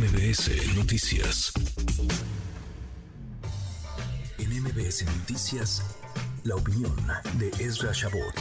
MBS 0.00 0.74
Noticias. 0.78 1.52
En 4.38 4.62
MBS 4.62 5.04
Noticias, 5.18 6.00
la 6.42 6.56
opinión 6.56 6.96
de 7.38 7.48
Ezra 7.62 7.92
Shabot. 7.92 8.34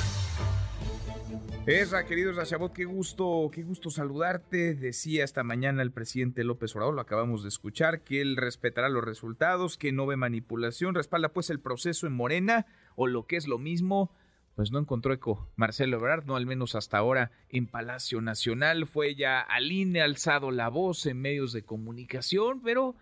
Ezra, 1.65 2.05
querido 2.05 2.31
Ezra 2.31 2.45
Shabot, 2.45 2.71
qué 2.71 2.85
gusto, 2.85 3.51
qué 3.51 3.63
gusto 3.63 3.89
saludarte. 3.89 4.73
Decía 4.73 5.25
esta 5.25 5.43
mañana 5.43 5.81
el 5.81 5.91
presidente 5.91 6.45
López 6.45 6.73
Obrador, 6.77 6.93
lo 6.93 7.01
acabamos 7.01 7.43
de 7.43 7.49
escuchar, 7.49 8.05
que 8.05 8.21
él 8.21 8.37
respetará 8.37 8.87
los 8.87 9.03
resultados, 9.03 9.77
que 9.77 9.91
no 9.91 10.05
ve 10.05 10.15
manipulación, 10.15 10.95
respalda 10.95 11.33
pues 11.33 11.49
el 11.49 11.59
proceso 11.59 12.07
en 12.07 12.13
Morena, 12.13 12.67
o 12.95 13.05
lo 13.05 13.27
que 13.27 13.35
es 13.35 13.49
lo 13.49 13.57
mismo, 13.57 14.13
pues 14.59 14.73
no 14.73 14.79
encontró 14.79 15.13
eco 15.13 15.47
Marcelo 15.55 15.95
Ebrard, 15.95 16.25
no 16.25 16.35
al 16.35 16.45
menos 16.45 16.75
hasta 16.75 16.97
ahora 16.97 17.31
en 17.47 17.65
Palacio 17.65 18.19
Nacional, 18.19 18.87
fue 18.87 19.15
ya 19.15 19.39
al 19.39 19.71
INE, 19.71 20.01
alzado 20.01 20.51
la 20.51 20.67
voz 20.67 21.05
en 21.05 21.21
medios 21.21 21.53
de 21.53 21.63
comunicación, 21.63 22.59
pero 22.61 22.93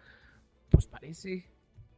pues 0.69 0.85
parece, 0.85 1.47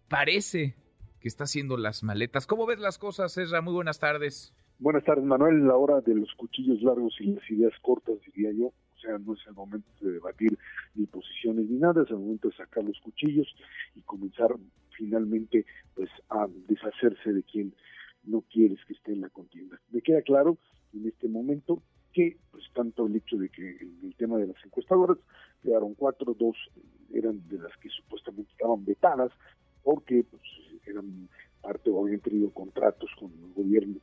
parece 0.08 0.76
que 1.20 1.28
está 1.28 1.44
haciendo 1.44 1.76
las 1.76 2.04
maletas. 2.04 2.48
¿Cómo 2.48 2.66
ves 2.66 2.80
las 2.80 2.98
cosas, 2.98 3.38
Ezra? 3.38 3.60
Muy 3.60 3.74
buenas 3.74 4.00
tardes. 4.00 4.54
Buenas 4.78 5.04
tardes, 5.04 5.26
Manuel. 5.26 5.68
La 5.68 5.76
hora 5.76 6.00
de 6.00 6.16
los 6.16 6.34
cuchillos 6.36 6.82
largos 6.82 7.14
y 7.20 7.26
las 7.34 7.52
ideas 7.52 7.74
cortas, 7.82 8.16
diría 8.28 8.54
yo. 8.54 8.68
O 8.68 9.00
sea, 9.02 9.18
no 9.18 9.34
es 9.34 9.46
el 9.46 9.56
momento 9.56 9.90
de 10.00 10.14
debatir 10.14 10.58
ni 10.96 11.06
posiciones 11.06 11.70
ni 11.70 11.80
nada, 11.80 12.04
es 12.04 12.10
el 12.12 12.16
momento 12.16 12.48
de 12.48 12.56
sacar 12.56 12.86
los 12.86 12.98
cuchillos 13.02 13.54
y 13.94 14.04
comenzar 14.04 14.56
finalmente 14.92 15.66
pues 15.96 16.10
a 16.30 16.48
deshacerse 16.70 17.34
de 17.34 17.44
quien 17.44 17.74
no 18.24 18.42
quieres 18.42 18.80
que 18.86 18.94
esté 18.94 19.14
en 19.14 19.22
la 19.22 19.30
contienda. 19.30 19.80
Me 19.92 20.02
queda 20.02 20.22
claro 20.22 20.58
en 20.94 21.08
este 21.08 21.28
momento 21.28 21.82
que 22.14 22.38
pues 22.52 22.64
tanto 22.74 23.06
el 23.06 23.16
hecho 23.16 23.38
de 23.38 23.50
que 23.50 23.78
el 24.04 24.16
tema 24.18 24.38
de 24.38 24.48
las 24.48 24.66
encuestadoras 24.66 25.18
quedaron 25.62 25.94
cuatro, 25.94 26.34
dos 26.34 26.58
eran 27.14 27.48
de 27.48 27.60
las 27.60 27.76
que 27.78 27.90
supuestamente 27.90 28.52
estaban 28.52 28.84
vetadas 28.86 29.32
porque 29.84 30.24
pues, 30.30 30.44
eran 30.86 31.30
parte 31.62 31.90
o 31.90 32.04
habían 32.04 32.20
tenido 32.20 32.52
contratos 32.52 33.10
con 33.20 33.32
el 33.32 33.54
gobierno 33.54 34.00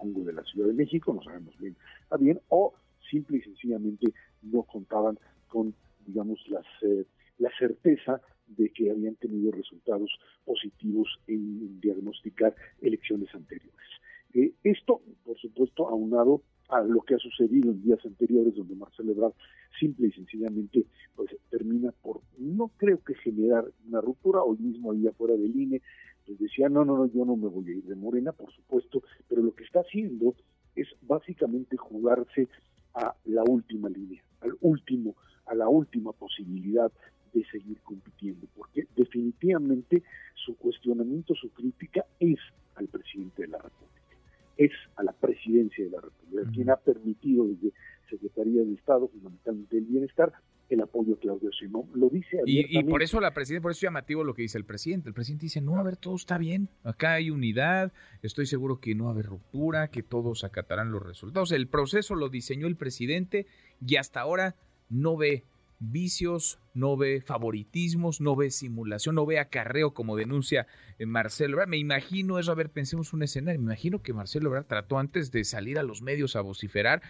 pongo 0.00 0.24
de 0.24 0.32
la 0.32 0.42
Ciudad 0.44 0.68
de 0.68 0.72
México, 0.72 1.12
no 1.12 1.22
sabemos 1.22 1.54
bien, 1.58 2.40
o 2.48 2.72
simple 3.10 3.38
y 3.38 3.42
sencillamente 3.42 4.12
no 4.42 4.62
contaban 4.62 5.18
con, 5.48 5.74
digamos, 6.06 6.38
las, 6.48 6.64
eh, 6.82 7.04
la 7.38 7.50
certeza 7.58 8.20
de 8.56 8.70
que 8.70 8.90
habían 8.90 9.16
tenido 9.16 9.52
resultados 9.52 10.10
positivos 10.44 11.08
en 11.26 11.80
diagnosticar 11.80 12.54
elecciones 12.80 13.34
anteriores. 13.34 13.88
Eh, 14.34 14.52
esto, 14.62 15.02
por 15.24 15.38
supuesto, 15.38 15.88
aunado 15.88 16.42
a 16.68 16.82
lo 16.82 17.00
que 17.02 17.14
ha 17.14 17.18
sucedido 17.18 17.70
en 17.70 17.82
días 17.82 17.98
anteriores, 18.04 18.54
donde 18.54 18.76
Marcelo 18.76 19.12
Ebrard 19.12 19.32
simple 19.78 20.08
y 20.08 20.12
sencillamente 20.12 20.86
pues 21.16 21.36
termina 21.50 21.92
por, 22.02 22.20
no 22.38 22.70
creo 22.76 23.02
que 23.02 23.14
generar 23.14 23.64
una 23.88 24.00
ruptura, 24.00 24.42
hoy 24.42 24.58
mismo 24.58 24.92
ahí 24.92 25.06
afuera 25.06 25.34
del 25.34 25.54
INE, 25.56 25.82
pues 26.26 26.38
decía, 26.38 26.68
no, 26.68 26.84
no, 26.84 26.96
no, 26.96 27.06
yo 27.06 27.24
no 27.24 27.36
me 27.36 27.48
voy 27.48 27.68
a 27.68 27.74
ir 27.74 27.84
de 27.84 27.96
Morena, 27.96 28.32
por 28.32 28.52
supuesto, 28.52 29.02
pero 29.28 29.42
lo 29.42 29.54
que 29.54 29.64
está 29.64 29.80
haciendo 29.80 30.34
es 30.76 30.86
básicamente 31.02 31.76
jugarse 31.76 32.48
a 32.94 33.14
la 33.24 33.42
última 33.44 33.88
línea, 33.88 34.22
al 34.40 34.52
último, 34.60 35.16
a 35.46 35.54
la 35.54 35.68
última 35.68 36.12
posibilidad 36.12 36.92
de 37.32 37.44
seguir 37.50 37.78
compitiendo, 37.82 38.46
porque 38.56 38.86
definitivamente 38.96 40.02
su 40.34 40.56
cuestionamiento, 40.56 41.34
su 41.34 41.50
crítica 41.50 42.04
es 42.18 42.38
al 42.76 42.88
presidente 42.88 43.42
de 43.42 43.48
la 43.48 43.58
República, 43.58 44.16
es 44.56 44.72
a 44.96 45.02
la 45.02 45.12
presidencia 45.12 45.84
de 45.84 45.90
la 45.90 46.00
República, 46.00 46.50
quien 46.52 46.70
ha 46.70 46.76
permitido 46.76 47.46
desde 47.46 47.72
Secretaría 48.08 48.62
de 48.62 48.74
Estado, 48.74 49.08
fundamentalmente 49.08 49.78
el 49.78 49.84
Bienestar, 49.84 50.32
el 50.68 50.80
apoyo 50.80 51.14
a 51.14 51.18
Claudio 51.18 51.50
Sheinbaum. 51.50 51.88
Lo 51.94 52.08
dice 52.08 52.40
y, 52.46 52.78
y, 52.78 52.84
por 52.84 53.02
eso 53.02 53.20
la 53.20 53.32
presidenta, 53.32 53.62
por 53.62 53.72
eso 53.72 53.78
es 53.78 53.82
llamativo 53.82 54.24
lo 54.24 54.34
que 54.34 54.42
dice 54.42 54.58
el 54.58 54.64
presidente. 54.64 55.08
El 55.08 55.14
presidente 55.14 55.46
dice, 55.46 55.60
no, 55.60 55.76
a 55.78 55.82
ver, 55.82 55.96
todo 55.96 56.14
está 56.14 56.38
bien, 56.38 56.68
acá 56.84 57.14
hay 57.14 57.30
unidad, 57.30 57.92
estoy 58.22 58.46
seguro 58.46 58.80
que 58.80 58.94
no 58.94 59.04
va 59.04 59.10
a 59.10 59.12
haber 59.14 59.26
ruptura, 59.26 59.88
que 59.88 60.02
todos 60.02 60.44
acatarán 60.44 60.92
los 60.92 61.02
resultados. 61.02 61.52
El 61.52 61.66
proceso 61.66 62.14
lo 62.14 62.28
diseñó 62.28 62.66
el 62.66 62.76
presidente 62.76 63.46
y 63.84 63.96
hasta 63.96 64.20
ahora 64.20 64.56
no 64.88 65.16
ve 65.16 65.44
vicios, 65.80 66.60
no 66.74 66.96
ve 66.96 67.20
favoritismos, 67.22 68.20
no 68.20 68.36
ve 68.36 68.50
simulación, 68.50 69.16
no 69.16 69.26
ve 69.26 69.38
acarreo 69.38 69.92
como 69.92 70.16
denuncia 70.16 70.66
eh, 70.98 71.06
Marcelo 71.06 71.54
Ebrard. 71.54 71.68
Me 71.68 71.78
imagino 71.78 72.38
eso, 72.38 72.52
a 72.52 72.54
ver, 72.54 72.70
pensemos 72.70 73.12
un 73.12 73.22
escenario, 73.22 73.60
me 73.60 73.72
imagino 73.72 74.02
que 74.02 74.12
Marcelo 74.12 74.48
Ebrard 74.48 74.66
trató 74.66 74.98
antes 74.98 75.32
de 75.32 75.42
salir 75.44 75.78
a 75.78 75.82
los 75.82 76.02
medios 76.02 76.36
a 76.36 76.42
vociferar, 76.42 77.02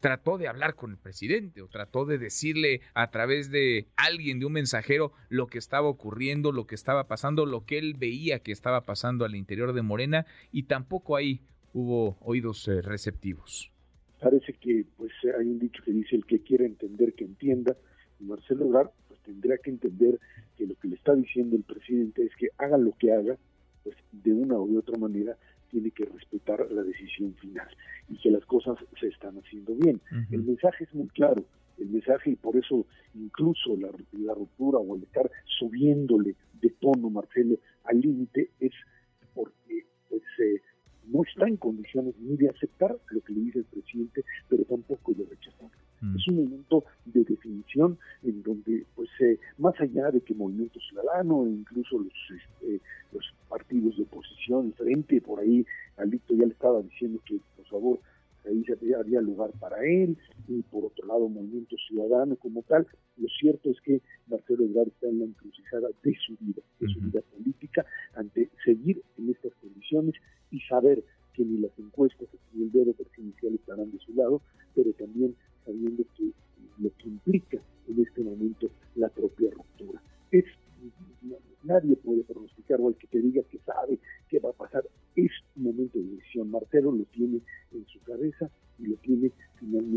trató 0.00 0.38
de 0.38 0.48
hablar 0.48 0.74
con 0.74 0.90
el 0.90 0.98
presidente 0.98 1.62
o 1.62 1.68
trató 1.68 2.04
de 2.04 2.18
decirle 2.18 2.80
a 2.94 3.10
través 3.10 3.50
de 3.50 3.88
alguien, 3.96 4.40
de 4.40 4.46
un 4.46 4.52
mensajero, 4.52 5.12
lo 5.28 5.46
que 5.46 5.58
estaba 5.58 5.88
ocurriendo, 5.88 6.52
lo 6.52 6.66
que 6.66 6.74
estaba 6.74 7.06
pasando, 7.06 7.46
lo 7.46 7.64
que 7.64 7.78
él 7.78 7.94
veía 7.94 8.40
que 8.40 8.52
estaba 8.52 8.84
pasando 8.84 9.24
al 9.24 9.36
interior 9.36 9.72
de 9.72 9.82
Morena 9.82 10.26
y 10.52 10.64
tampoco 10.64 11.16
ahí 11.16 11.40
hubo 11.72 12.18
oídos 12.20 12.66
eh, 12.68 12.82
receptivos. 12.82 13.70
Parece 14.20 14.54
que 14.54 14.84
pues 14.96 15.12
hay 15.38 15.46
un 15.46 15.58
dicho 15.58 15.82
que 15.84 15.92
dice 15.92 16.16
el 16.16 16.24
que 16.24 16.40
quiere 16.40 16.66
entender 16.66 17.14
que 17.14 17.24
entienda 17.24 17.76
Marcelo 18.20 18.66
Ebrard 18.66 18.90
pues 19.08 19.20
tendrá 19.20 19.56
que 19.58 19.70
entender 19.70 20.18
que 20.56 20.66
lo 20.66 20.74
que 20.76 20.88
le 20.88 20.96
está 20.96 21.14
diciendo 21.14 21.56
el 21.56 21.62
presidente 21.62 22.24
es 22.24 22.34
que 22.36 22.48
haga 22.58 22.78
lo 22.78 22.92
que 22.92 23.12
haga, 23.12 23.36
pues 23.84 23.96
de 24.12 24.32
una 24.32 24.58
u 24.58 24.78
otra 24.78 24.98
manera 24.98 25.36
tiene 25.70 25.90
que 25.90 26.04
respetar 26.04 26.70
la 26.70 26.82
decisión 26.82 27.34
final 27.34 27.68
y 28.08 28.18
que 28.18 28.30
las 28.30 28.44
cosas 28.46 28.78
se 28.98 29.08
están 29.08 29.36
haciendo 29.38 29.74
bien. 29.74 30.00
El 30.30 30.42
mensaje 30.44 30.84
es 30.84 30.94
muy 30.94 31.08
claro, 31.08 31.44
el 31.78 31.88
mensaje 31.88 32.30
y 32.30 32.36
por 32.36 32.56
eso 32.56 32.86
incluso 33.14 33.76
la, 33.76 33.90
la 34.12 34.34
ruptura 34.34 34.78
o 34.78 34.96
el 34.96 35.02
estar 35.02 35.30
subiéndole 35.58 36.34
de 36.60 36.70
tono 36.80 37.10
Marcelo 37.10 37.58
al 37.84 38.00
límite 38.00 38.50
es 38.60 38.72
porque 39.34 39.86
pues, 40.08 40.22
eh, 40.38 40.62
no 41.06 41.22
está 41.22 41.46
en 41.46 41.56
condiciones 41.56 42.14
ni 42.18 42.36
de 42.36 42.48
aceptar 42.48 42.96
lo 43.10 43.20
que 43.20 43.32
le 43.32 43.40
dice 43.40 43.58
el 43.60 43.64
presidente, 43.66 44.24
pero 44.48 44.64
tampoco 44.64 45.12
de 45.12 45.24
rechazarlo. 45.24 45.85
Mm. 46.00 46.16
Es 46.16 46.28
un 46.28 46.44
momento 46.44 46.84
de 47.06 47.24
definición 47.24 47.98
en 48.22 48.42
donde, 48.42 48.84
pues, 48.94 49.08
eh, 49.20 49.38
más 49.58 49.78
allá 49.80 50.10
de 50.10 50.20
que 50.20 50.34
Movimiento 50.34 50.78
Ciudadano, 50.80 51.46
e 51.46 51.50
incluso 51.50 51.98
los, 51.98 52.12
este, 52.30 52.80
los 53.12 53.24
partidos 53.48 53.96
de 53.96 54.02
oposición, 54.02 54.72
frente, 54.74 55.20
por 55.20 55.40
ahí, 55.40 55.64
Alito 55.96 56.34
ya 56.34 56.46
le 56.46 56.52
estaba 56.52 56.82
diciendo 56.82 57.20
que, 57.24 57.38
por 57.56 57.66
favor, 57.66 58.00
ahí 58.46 58.64
había 58.94 59.20
lugar 59.20 59.50
para 59.58 59.84
él, 59.84 60.16
y 60.48 60.62
por 60.62 60.84
otro 60.84 61.06
lado, 61.06 61.28
Movimiento 61.28 61.76
Ciudadano 61.88 62.36
como 62.36 62.62
tal. 62.62 62.86
Lo 63.16 63.28
cierto 63.28 63.70
es 63.70 63.80
que 63.80 64.00
Marcelo 64.28 64.64
Ebrard 64.64 64.88
está 64.88 65.08
en 65.08 65.18
la 65.20 65.24
encrucijada 65.24 65.88
de 66.02 66.14
su 66.24 66.36
vida, 66.40 66.62
de 66.80 66.88
su 66.88 67.00
vida 67.00 67.20
política, 67.34 67.84
ante 68.14 68.50
seguir 68.64 69.02
en 69.18 69.30
estas 69.30 69.52
condiciones 69.54 70.14
y 70.50 70.60
saber 70.60 71.02
que 71.32 71.44
ni 71.44 71.58
las 71.58 71.76
encuestas 71.78 72.28
ni 72.52 72.64
el 72.64 72.72
dedo 72.72 72.92
presidencial 72.94 73.54
estarán 73.54 73.90
de 73.90 73.98
su 73.98 74.14
lado, 74.14 74.40
pero 74.74 74.92
también 74.92 75.34
sabiendo 75.66 76.04
que 76.16 76.24
lo 76.24 76.32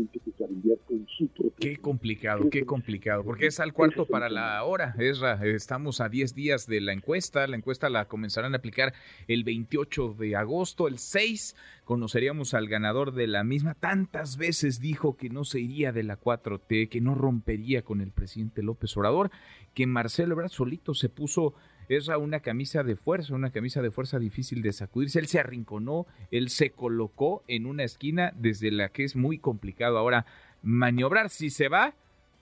que 0.08 0.32
cambiar 0.32 0.78
con 0.86 1.06
su 1.18 1.28
propio. 1.28 1.52
Qué 1.58 1.76
complicado, 1.76 2.48
qué 2.50 2.64
complicado, 2.64 3.24
porque 3.24 3.46
es 3.46 3.60
al 3.60 3.72
cuarto 3.72 4.06
para 4.06 4.28
la 4.28 4.62
hora, 4.64 4.94
Esra. 4.98 5.44
Estamos 5.44 6.00
a 6.00 6.08
10 6.08 6.34
días 6.34 6.66
de 6.66 6.80
la 6.80 6.92
encuesta. 6.92 7.46
La 7.46 7.56
encuesta 7.56 7.88
la 7.90 8.06
comenzarán 8.06 8.54
a 8.54 8.58
aplicar 8.58 8.94
el 9.28 9.44
28 9.44 10.14
de 10.18 10.36
agosto. 10.36 10.88
El 10.88 10.98
6 10.98 11.56
conoceríamos 11.84 12.54
al 12.54 12.68
ganador 12.68 13.12
de 13.12 13.26
la 13.26 13.44
misma. 13.44 13.74
Tantas 13.74 14.36
veces 14.36 14.80
dijo 14.80 15.16
que 15.16 15.28
no 15.28 15.44
se 15.44 15.60
iría 15.60 15.92
de 15.92 16.02
la 16.02 16.18
4T, 16.18 16.88
que 16.88 17.00
no 17.00 17.14
rompería 17.14 17.82
con 17.82 18.00
el 18.00 18.12
presidente 18.12 18.62
López 18.62 18.96
Obrador, 18.96 19.30
que 19.74 19.86
Marcelo 19.86 20.34
Ebrard 20.34 20.50
solito 20.50 20.94
se 20.94 21.08
puso 21.08 21.54
es 21.96 22.08
una 22.08 22.38
camisa 22.38 22.84
de 22.84 22.94
fuerza, 22.94 23.34
una 23.34 23.50
camisa 23.50 23.82
de 23.82 23.90
fuerza 23.90 24.20
difícil 24.20 24.62
de 24.62 24.72
sacudirse. 24.72 25.18
Él 25.18 25.26
se 25.26 25.40
arrinconó, 25.40 26.06
él 26.30 26.48
se 26.48 26.70
colocó 26.70 27.42
en 27.48 27.66
una 27.66 27.82
esquina 27.82 28.32
desde 28.36 28.70
la 28.70 28.90
que 28.90 29.02
es 29.02 29.16
muy 29.16 29.38
complicado 29.38 29.98
ahora 29.98 30.24
maniobrar. 30.62 31.30
Si 31.30 31.50
se 31.50 31.68
va, 31.68 31.94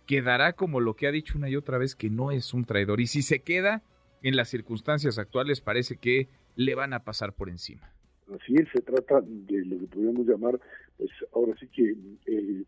quedará 0.06 0.53
como 0.53 0.81
lo 0.81 0.97
que 0.97 1.06
ha 1.06 1.12
dicho 1.12 1.39
una 1.39 1.49
y 1.49 1.56
otra 1.56 1.79
vez 1.79 1.95
que 1.95 2.11
no 2.11 2.31
es 2.31 2.53
un 2.53 2.67
traidor. 2.67 3.00
Y 3.00 3.06
si 3.06 3.23
se 3.23 3.41
queda, 3.41 3.83
en 4.23 4.37
las 4.37 4.49
circunstancias 4.49 5.19
actuales 5.19 5.62
parece 5.62 5.97
que 5.97 6.29
le 6.55 6.75
van 6.75 6.93
a 6.93 7.05
pasar 7.05 7.33
por 7.33 7.49
encima. 7.49 7.91
Así 8.29 8.55
es, 8.55 8.69
se 8.71 8.83
trata 8.83 9.23
de 9.23 9.65
lo 9.65 9.79
que 9.79 9.87
podríamos 9.87 10.27
llamar, 10.27 10.61
pues 10.99 11.11
ahora 11.33 11.55
sí 11.59 11.69
que 11.69 11.97
eh, 12.27 12.65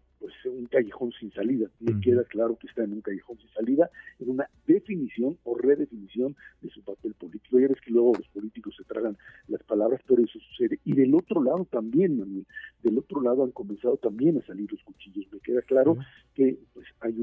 callejón 0.71 1.13
sin 1.19 1.33
salida. 1.33 1.69
Me 1.81 2.01
queda 2.01 2.25
claro 2.25 2.57
que 2.57 2.67
está 2.67 2.85
en 2.85 2.93
un 2.93 3.01
callejón 3.01 3.39
sin 3.39 3.51
salida, 3.51 3.91
en 4.19 4.31
una 4.31 4.49
definición 4.67 5.37
o 5.45 5.57
redefinición 5.57 6.37
de 6.63 6.71
su 6.71 6.83
papel 6.83 7.15
político. 7.15 7.59
Ya 7.59 7.69
ves 7.69 7.81
que 7.85 7.91
luego 7.91 8.13
los 8.17 8.29
políticos 8.29 8.75
se 8.77 8.85
tragan 8.85 9.19
las 9.49 9.63
palabras, 9.65 10.01
pero 10.07 10.23
eso 10.23 10.39
sucede. 10.39 10.79
Y 10.85 10.95
del 10.95 11.15
otro 11.15 11.43
lado 11.43 11.67
también, 11.71 12.19
Manuel, 12.19 12.47
del 12.83 12.99
otro 12.99 13.21
lado 13.21 13.45
han 13.45 13.51
comenzado 13.51 13.97
también 13.97 14.39
a 14.39 14.47
salir 14.47 14.71
los 14.73 14.83
cuchillos. 14.83 15.27
Me 15.33 15.41
queda 15.41 15.63
claro 15.63 15.97
que 16.35 16.59
pues 16.73 16.87
hay 17.01 17.15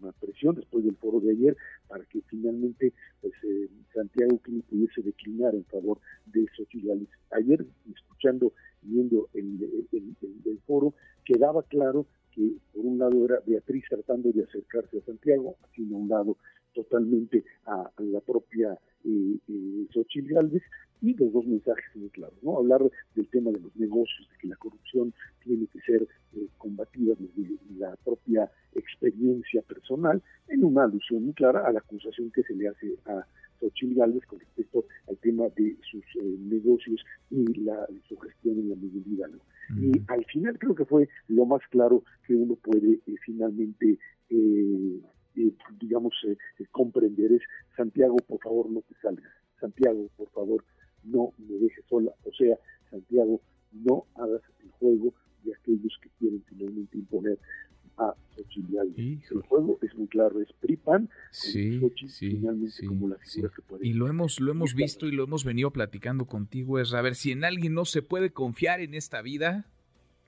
una 0.00 0.12
presión 0.12 0.54
después 0.54 0.84
del 0.84 0.96
foro 0.96 1.20
de 1.20 1.32
ayer 1.32 1.56
para 1.88 2.04
que 2.04 2.20
finalmente 2.28 2.92
pues, 3.20 3.32
eh, 3.44 3.68
Santiago 3.94 4.38
Clini 4.38 4.62
pudiese 4.62 5.02
declinar 5.02 5.54
en 5.54 5.64
favor 5.64 6.00
de 6.26 6.46
Xochitl 6.56 7.06
Ayer, 7.32 7.64
escuchando, 7.94 8.52
viendo 8.82 9.28
el, 9.34 9.86
el, 9.92 10.58
foro, 10.66 10.94
quedaba 11.24 11.62
claro 11.64 12.06
que 12.34 12.52
por 12.72 12.84
un 12.84 12.98
lado 12.98 13.24
era 13.24 13.40
Beatriz 13.46 13.84
tratando 13.88 14.30
de 14.32 14.44
acercarse 14.44 14.98
a 14.98 15.04
Santiago, 15.04 15.56
haciendo 15.64 15.96
un 15.96 16.08
lado 16.08 16.36
totalmente 16.72 17.44
a, 17.66 17.90
la 17.98 18.20
propia 18.20 18.78
eh, 19.04 19.36
eh, 19.48 19.86
y 21.02 21.14
los 21.14 21.32
dos 21.32 21.46
mensajes 21.46 21.84
muy 21.94 22.10
claros, 22.10 22.36
¿no? 22.42 22.58
Hablar 22.58 22.82
del 23.14 23.26
tema 23.28 23.50
de 23.50 23.60
los 23.60 23.74
negocios, 23.76 24.28
de 24.30 24.36
que 24.38 24.48
la 24.48 24.56
corrupción 24.56 25.14
tiene 25.42 25.66
que 25.66 25.80
ser 25.80 26.02
eh, 26.02 26.46
combatida 26.58 27.14
desde 27.18 27.56
la 27.78 27.96
propia 28.04 28.50
experiencia 28.74 29.62
personal, 29.62 30.22
en 30.48 30.64
una 30.64 30.84
alusión 30.84 31.24
muy 31.24 31.34
clara 31.34 31.66
a 31.66 31.72
la 31.72 31.80
acusación 31.80 32.30
que 32.30 32.42
se 32.42 32.54
le 32.54 32.68
hace 32.68 32.96
a 33.06 33.24
Xochitl 33.60 33.94
Galvez 33.94 34.24
con 34.26 34.40
respecto 34.40 34.84
al 35.08 35.16
tema 35.18 35.44
de 35.56 35.76
sus 35.90 36.04
eh, 36.16 36.36
negocios 36.38 37.02
y 37.30 37.44
la, 37.60 37.86
su 38.08 38.16
gestión 38.18 38.58
en 38.58 38.70
la 38.70 38.76
movilidad. 38.76 39.09
Y 39.80 39.92
al 40.08 40.24
final 40.26 40.58
creo 40.58 40.74
que 40.74 40.84
fue 40.84 41.08
lo 41.28 41.46
más 41.46 41.62
claro 41.70 42.04
que 42.26 42.34
uno 42.34 42.54
puede 42.56 43.00
eh, 43.06 43.14
finalmente, 43.24 43.98
eh, 44.28 45.00
digamos, 45.80 46.14
comprender 46.70 47.32
es, 47.32 47.42
Santiago, 47.76 48.16
por 48.16 48.40
favor, 48.40 48.68
no 48.70 48.82
te 48.82 48.94
salgas. 49.00 49.32
Santiago, 49.58 50.08
por 50.16 50.28
favor, 50.30 50.64
no 51.04 51.32
me 51.38 51.56
dejes 51.56 51.84
sola. 51.88 52.12
O 52.24 52.32
sea, 52.32 52.58
Santiago, 52.90 53.40
no 53.72 54.04
hagas 54.16 54.42
el 54.62 54.70
juego 54.72 55.14
de 55.44 55.54
aquellos 55.54 55.98
que 56.02 56.10
quieren 56.18 56.42
finalmente 56.46 56.98
imponer 56.98 57.38
El 59.30 59.42
juego 59.42 59.78
es 59.82 59.94
muy 59.96 60.06
claro, 60.08 60.40
es 60.40 60.52
PRIPAN, 60.60 61.08
sí, 61.30 61.80
sí, 62.08 62.30
finalmente 62.30 62.86
como 62.86 63.08
la 63.08 63.16
figura 63.16 63.52
que 63.54 63.62
puede. 63.62 63.86
Y 63.86 63.92
lo 63.92 64.08
hemos, 64.08 64.40
lo 64.40 64.50
hemos 64.50 64.74
visto 64.74 65.06
y 65.06 65.12
lo 65.12 65.24
hemos 65.24 65.44
venido 65.44 65.70
platicando 65.70 66.26
contigo, 66.26 66.78
es 66.78 66.92
a 66.94 67.02
ver, 67.02 67.14
si 67.14 67.32
en 67.32 67.44
alguien 67.44 67.74
no 67.74 67.84
se 67.84 68.02
puede 68.02 68.30
confiar 68.30 68.80
en 68.80 68.94
esta 68.94 69.22
vida, 69.22 69.66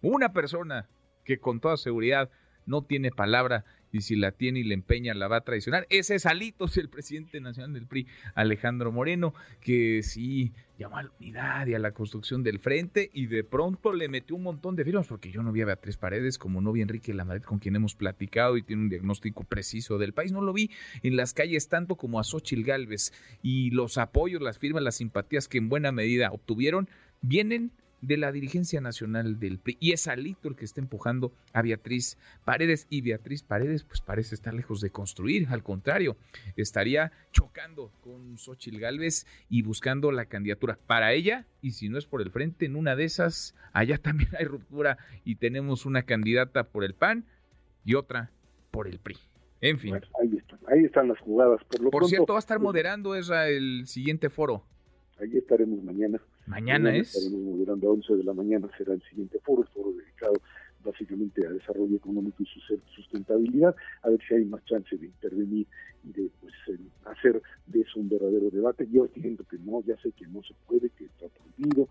una 0.00 0.32
persona 0.32 0.88
que 1.24 1.38
con 1.38 1.60
toda 1.60 1.76
seguridad 1.76 2.30
no 2.66 2.82
tiene 2.82 3.10
palabra 3.10 3.64
y 3.92 4.00
si 4.00 4.16
la 4.16 4.32
tiene 4.32 4.60
y 4.60 4.64
le 4.64 4.74
empeña 4.74 5.14
la 5.14 5.28
va 5.28 5.36
a 5.36 5.40
traicionar. 5.42 5.86
Ese 5.90 6.14
es 6.14 6.26
Alitos, 6.26 6.76
el 6.78 6.88
presidente 6.88 7.40
nacional 7.40 7.74
del 7.74 7.86
PRI, 7.86 8.06
Alejandro 8.34 8.90
Moreno, 8.90 9.34
que 9.60 10.02
sí 10.02 10.52
llamó 10.78 10.96
a 10.96 11.02
la 11.04 11.12
unidad 11.20 11.66
y 11.66 11.74
a 11.74 11.78
la 11.78 11.92
construcción 11.92 12.42
del 12.42 12.58
frente 12.58 13.10
y 13.12 13.26
de 13.26 13.44
pronto 13.44 13.92
le 13.92 14.08
metió 14.08 14.34
un 14.34 14.42
montón 14.42 14.74
de 14.74 14.84
firmas 14.84 15.06
porque 15.06 15.30
yo 15.30 15.42
no 15.42 15.52
vi 15.52 15.60
a 15.60 15.66
Beatriz 15.66 15.96
Paredes, 15.96 16.38
como 16.38 16.60
no 16.60 16.72
vi 16.72 16.80
a 16.80 16.84
Enrique 16.84 17.14
Lamadrid, 17.14 17.44
con 17.44 17.58
quien 17.58 17.76
hemos 17.76 17.94
platicado 17.94 18.56
y 18.56 18.62
tiene 18.62 18.82
un 18.82 18.88
diagnóstico 18.88 19.44
preciso 19.44 19.98
del 19.98 20.14
país. 20.14 20.32
No 20.32 20.40
lo 20.40 20.52
vi 20.52 20.70
en 21.02 21.16
las 21.16 21.34
calles 21.34 21.68
tanto 21.68 21.96
como 21.96 22.18
a 22.18 22.24
Xochil 22.24 22.64
Gálvez 22.64 23.12
y 23.42 23.70
los 23.70 23.98
apoyos, 23.98 24.40
las 24.40 24.58
firmas, 24.58 24.82
las 24.82 24.96
simpatías 24.96 25.46
que 25.48 25.58
en 25.58 25.68
buena 25.68 25.92
medida 25.92 26.30
obtuvieron 26.32 26.88
vienen 27.20 27.70
de 28.02 28.16
la 28.16 28.32
dirigencia 28.32 28.80
nacional 28.80 29.38
del 29.38 29.58
PRI. 29.58 29.78
Y 29.80 29.92
es 29.92 30.08
Alito 30.08 30.48
el 30.48 30.56
que 30.56 30.64
está 30.64 30.80
empujando 30.80 31.32
a 31.52 31.62
Beatriz 31.62 32.18
Paredes. 32.44 32.86
Y 32.90 33.00
Beatriz 33.00 33.42
Paredes, 33.42 33.84
pues 33.84 34.00
parece 34.00 34.34
estar 34.34 34.52
lejos 34.52 34.80
de 34.80 34.90
construir. 34.90 35.46
Al 35.48 35.62
contrario, 35.62 36.16
estaría 36.56 37.12
chocando 37.30 37.92
con 38.02 38.36
Xochil 38.36 38.78
Gálvez 38.80 39.26
y 39.48 39.62
buscando 39.62 40.12
la 40.12 40.26
candidatura 40.26 40.78
para 40.86 41.12
ella. 41.12 41.46
Y 41.62 41.70
si 41.70 41.88
no 41.88 41.96
es 41.96 42.06
por 42.06 42.20
el 42.20 42.30
frente, 42.30 42.66
en 42.66 42.76
una 42.76 42.96
de 42.96 43.04
esas, 43.04 43.54
allá 43.72 43.96
también 43.98 44.30
hay 44.38 44.44
ruptura 44.44 44.98
y 45.24 45.36
tenemos 45.36 45.86
una 45.86 46.02
candidata 46.02 46.64
por 46.64 46.84
el 46.84 46.94
PAN 46.94 47.24
y 47.84 47.94
otra 47.94 48.30
por 48.72 48.88
el 48.88 48.98
PRI. 48.98 49.16
En 49.60 49.78
fin. 49.78 49.94
ahí, 49.94 50.36
están, 50.36 50.58
ahí 50.66 50.84
están 50.84 51.06
las 51.06 51.20
jugadas. 51.20 51.62
Por, 51.64 51.80
lo 51.80 51.90
por 51.90 52.06
cierto, 52.06 52.32
va 52.32 52.38
a 52.38 52.40
estar 52.40 52.58
pues, 52.58 52.64
moderando 52.64 53.14
esa 53.14 53.48
el 53.48 53.86
siguiente 53.86 54.28
foro. 54.28 54.64
Ahí 55.20 55.36
estaremos 55.36 55.84
mañana. 55.84 56.20
Mañana, 56.46 56.94
es. 56.94 57.14
Estaremos 57.14 57.40
moderando 57.40 57.88
a 57.88 57.92
11 57.92 58.16
de 58.16 58.24
la 58.24 58.34
mañana, 58.34 58.68
será 58.76 58.94
el 58.94 59.02
siguiente 59.02 59.38
foro, 59.40 59.62
el 59.62 59.68
foro 59.68 59.92
dedicado 59.92 60.34
básicamente 60.84 61.46
a 61.46 61.50
desarrollo 61.50 61.96
económico 61.96 62.42
y 62.42 62.48
sustentabilidad, 62.94 63.74
a 64.02 64.10
ver 64.10 64.20
si 64.26 64.34
hay 64.34 64.44
más 64.44 64.64
chance 64.64 64.96
de 64.96 65.06
intervenir 65.06 65.66
y 66.04 66.12
de 66.12 66.30
pues, 66.40 66.52
hacer 67.04 67.40
de 67.66 67.80
eso 67.80 68.00
un 68.00 68.08
verdadero 68.08 68.50
debate. 68.50 68.88
Yo 68.90 69.04
entiendo 69.04 69.44
que 69.48 69.58
no, 69.58 69.82
ya 69.84 69.96
sé 69.98 70.12
que 70.12 70.26
no 70.26 70.42
se 70.42 70.54
puede, 70.66 70.90
que 70.90 71.04
está 71.04 71.26
prohibido, 71.28 71.88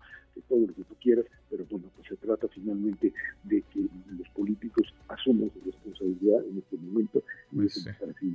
finalmente 2.62 3.12
de 3.44 3.62
que 3.72 3.80
los 4.16 4.28
políticos 4.30 4.94
asuman 5.08 5.50
su 5.52 5.60
responsabilidad 5.64 6.44
en 6.48 6.58
este 6.58 6.76
momento. 6.76 7.22
Pues, 7.54 7.88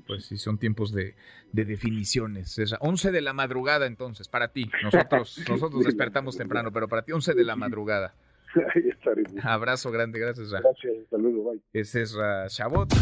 pues 0.06 0.26
sí, 0.26 0.38
son 0.38 0.58
tiempos 0.58 0.92
de, 0.92 1.16
de 1.52 1.66
definiciones. 1.66 2.58
Es 2.60 2.76
11 2.80 3.12
de 3.12 3.22
la 3.22 3.34
madrugada 3.34 3.88
entonces, 3.88 4.28
para 4.28 4.50
ti. 4.50 4.70
Nosotros, 4.84 5.44
nosotros 5.50 5.86
despertamos 5.86 6.38
temprano, 6.38 6.72
pero 6.72 6.88
para 6.88 7.04
ti 7.04 7.12
11 7.12 7.34
de 7.34 7.44
la 7.44 7.56
madrugada. 7.56 8.16
Ahí 8.76 8.90
estaremos. 8.90 9.34
Abrazo 9.44 9.92
grande, 9.92 10.20
gracias. 10.20 10.52
Gracias, 10.52 10.94
hasta 11.04 11.18
luego, 11.18 11.52
bye. 11.52 11.62
Ese 11.74 12.04
es 12.04 12.18
Chabot. 12.50 12.94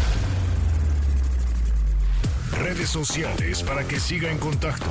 Redes 2.62 2.88
sociales 2.88 3.62
para 3.62 3.86
que 3.86 3.96
siga 3.96 4.30
en 4.30 4.38
contacto: 4.38 4.86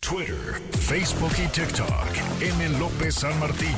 Twitter, 0.00 0.60
Facebook 0.80 1.32
y 1.38 1.46
TikTok. 1.48 2.40
M. 2.40 2.78
López 2.78 3.16
San 3.16 3.38
Martín. 3.38 3.76